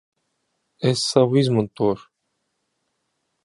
[0.89, 2.07] Es savu izmantošu.